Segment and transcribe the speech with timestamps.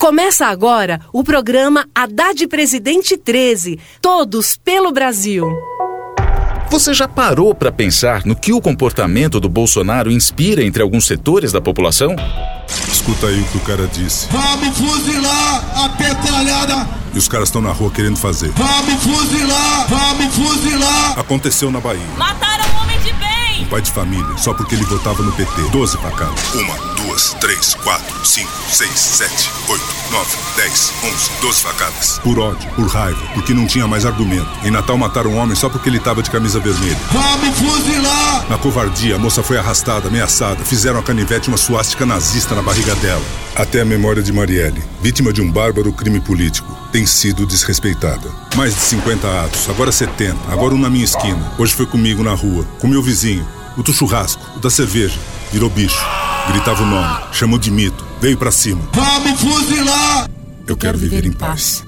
[0.00, 5.46] Começa agora o programa Haddad Presidente 13, todos pelo Brasil.
[6.70, 11.52] Você já parou para pensar no que o comportamento do Bolsonaro inspira entre alguns setores
[11.52, 12.16] da população?
[12.90, 14.26] Escuta aí o que o cara disse.
[14.30, 16.88] Vamos fuzilar a petralhada.
[17.12, 18.50] E os caras estão na rua querendo fazer.
[18.52, 21.18] Vamos fuzilar, vamos fuzilar.
[21.18, 22.00] Aconteceu na Bahia.
[22.16, 23.64] Mataram um homem de bem.
[23.64, 25.60] Um pai de família, só porque ele votava no PT.
[25.70, 26.54] Doze facadas.
[26.54, 26.89] Uma,
[27.20, 32.18] duas, três, quatro, cinco, seis, sete, oito, nove, dez, onze, doze facadas.
[32.22, 34.48] Por ódio, por raiva, porque não tinha mais argumento.
[34.64, 36.96] Em Natal mataram um homem só porque ele estava de camisa vermelha.
[37.10, 38.48] Vamos fuzilar.
[38.48, 40.64] Na covardia, a moça foi arrastada, ameaçada.
[40.64, 43.24] Fizeram a canivete uma suástica nazista na barriga dela.
[43.54, 48.30] Até a memória de Marielle, vítima de um bárbaro crime político, tem sido desrespeitada.
[48.56, 51.52] Mais de 50 atos, agora 70, agora um na minha esquina.
[51.58, 55.18] Hoje foi comigo na rua, com meu vizinho, o do churrasco, o da cerveja.
[55.52, 56.00] Virou bicho.
[56.48, 58.82] Gritava o nome, chamou de mito, veio para cima.
[58.92, 60.28] Vamos fuzilar.
[60.66, 61.84] Eu quero viver em paz.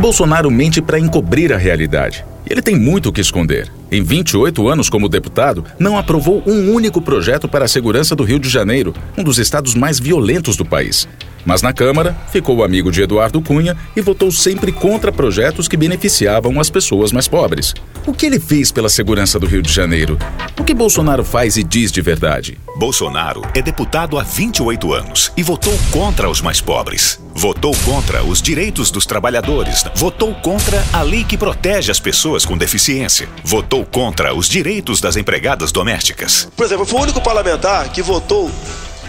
[0.00, 2.24] Bolsonaro mente para encobrir a realidade.
[2.48, 3.70] Ele tem muito o que esconder.
[3.92, 8.38] Em 28 anos como deputado, não aprovou um único projeto para a segurança do Rio
[8.38, 11.06] de Janeiro, um dos estados mais violentos do país.
[11.44, 16.60] Mas na Câmara, ficou amigo de Eduardo Cunha e votou sempre contra projetos que beneficiavam
[16.60, 17.74] as pessoas mais pobres.
[18.06, 20.18] O que ele fez pela segurança do Rio de Janeiro?
[20.58, 22.58] O que Bolsonaro faz e diz de verdade?
[22.76, 27.20] Bolsonaro é deputado há 28 anos e votou contra os mais pobres.
[27.34, 29.84] Votou contra os direitos dos trabalhadores.
[29.94, 33.28] Votou contra a lei que protege as pessoas com deficiência.
[33.44, 36.48] Votou contra os direitos das empregadas domésticas.
[36.56, 38.50] Por exemplo, foi o único parlamentar que votou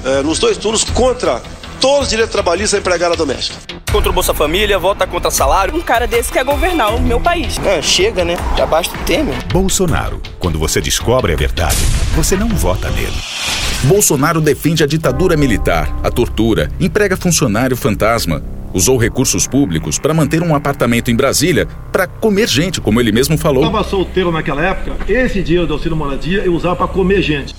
[0.04, 1.42] eh, nos dois turnos contra
[1.82, 3.58] todos os direitos trabalhistas da empregada doméstica.
[3.92, 5.76] Contra o Bolsa Família, vota contra salário.
[5.76, 7.58] Um cara desse quer governar o meu país.
[7.66, 8.38] É, chega, né?
[8.56, 9.36] Já basta o Temer.
[9.48, 11.76] Bolsonaro, quando você descobre a verdade,
[12.16, 13.18] você não vota nele.
[13.84, 20.44] Bolsonaro defende a ditadura militar, a tortura, emprega funcionário fantasma, usou recursos públicos para manter
[20.44, 23.64] um apartamento em Brasília para comer gente, como ele mesmo falou.
[23.64, 27.56] Eu estava solteiro naquela época, esse dinheiro do auxílio moradia eu usava para comer gente.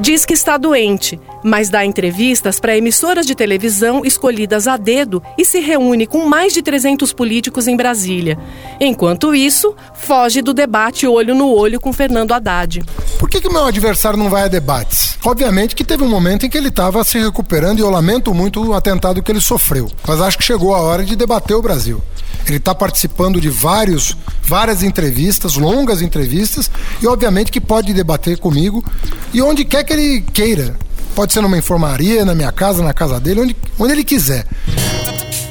[0.00, 5.44] Diz que está doente, mas dá entrevistas para emissoras de televisão escolhidas a dedo e
[5.44, 8.36] se reúne com mais de 300 políticos em Brasília.
[8.80, 12.82] Enquanto isso, foge do debate olho no olho com Fernando Haddad.
[13.18, 15.16] Por que, que meu adversário não vai a debates?
[15.24, 18.62] Obviamente que teve um momento em que ele estava se recuperando e eu lamento muito
[18.62, 19.88] o atentado que ele sofreu.
[20.06, 22.02] Mas acho que chegou a hora de debater o Brasil.
[22.46, 24.16] Ele está participando de vários,
[24.46, 28.84] várias entrevistas, longas entrevistas, e obviamente que pode debater comigo
[29.32, 30.76] e onde quer que ele queira.
[31.14, 34.46] Pode ser numa informaria, na minha casa, na casa dele, onde, onde ele quiser.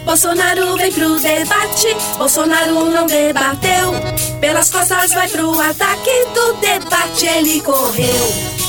[0.05, 3.93] Bolsonaro vem pro debate, Bolsonaro não debateu.
[4.41, 8.62] Pelas costas vai pro ataque do debate, ele correu.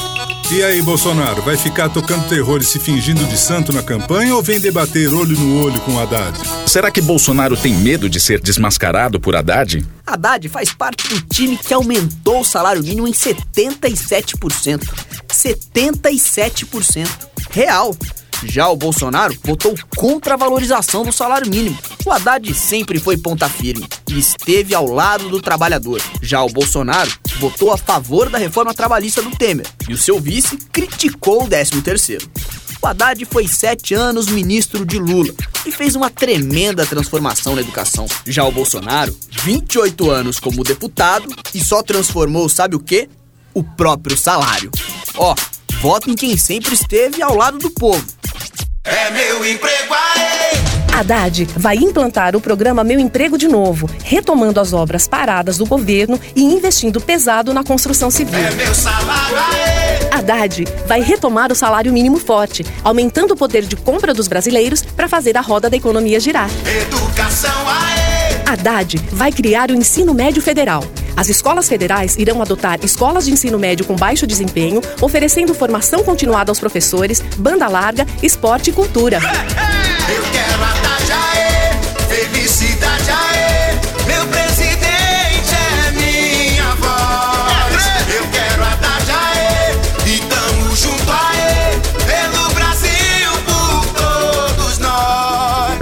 [0.53, 4.43] E aí, Bolsonaro, vai ficar tocando terror e se fingindo de santo na campanha ou
[4.43, 6.38] vem debater olho no olho com Haddad?
[6.66, 9.84] Será que Bolsonaro tem medo de ser desmascarado por Haddad?
[10.06, 14.83] Haddad faz parte do time que aumentou o salário mínimo em 77%.
[15.28, 17.09] 77%.
[17.50, 17.97] Real.
[18.44, 21.78] Já o Bolsonaro votou contra a valorização do salário mínimo.
[22.04, 26.03] O Haddad sempre foi ponta firme e esteve ao lado do trabalhador.
[26.21, 30.56] Já o Bolsonaro votou a favor da reforma trabalhista do Temer e o seu vice
[30.72, 32.28] criticou o 13º.
[32.83, 35.33] O Haddad foi sete anos ministro de Lula
[35.65, 38.06] e fez uma tremenda transformação na educação.
[38.27, 43.09] Já o Bolsonaro, 28 anos como deputado e só transformou, sabe o quê?
[43.55, 44.71] O próprio salário.
[45.16, 45.34] Ó,
[45.81, 48.05] voto em quem sempre esteve ao lado do povo.
[48.84, 50.34] É meu emprego aí.
[50.94, 56.21] Haddad vai implantar o programa Meu Emprego de Novo, retomando as obras paradas do governo
[56.37, 58.38] e investindo pesado na construção civil.
[58.38, 59.37] É meu salário.
[60.12, 65.09] Haddad vai retomar o salário mínimo forte, aumentando o poder de compra dos brasileiros para
[65.09, 66.49] fazer a roda da economia girar.
[66.65, 68.44] Educação aí.
[68.47, 70.84] Haddad vai criar o ensino médio federal.
[71.16, 76.53] As escolas federais irão adotar escolas de ensino médio com baixo desempenho, oferecendo formação continuada
[76.53, 79.19] aos professores, banda larga, esporte e cultura.
[79.19, 80.93] Eu quero Haddad
[82.15, 82.25] aí.
[82.25, 82.64] Felicidade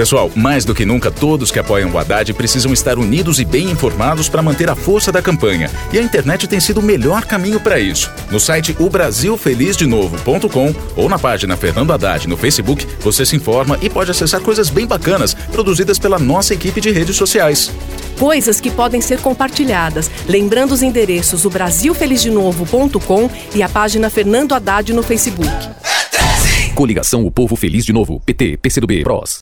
[0.02, 3.70] Pessoal, mais do que nunca, todos que apoiam o Haddad precisam estar unidos e bem
[3.70, 5.70] informados para manter a força da campanha.
[5.92, 8.10] E a internet tem sido o melhor caminho para isso.
[8.28, 14.10] No site obrasilfelizdenovo.com ou na página Fernando Haddad no Facebook, você se informa e pode
[14.10, 17.70] acessar coisas bem bacanas produzidas pela nossa equipe de redes sociais.
[18.18, 24.92] Coisas que podem ser compartilhadas, lembrando os endereços o brasilfelizdenovo.com e a página Fernando Haddad
[24.92, 25.48] no Facebook.
[26.10, 26.72] 13.
[26.74, 28.20] Coligação O Povo Feliz de Novo.
[28.26, 29.40] PT, PCdoB, PROS.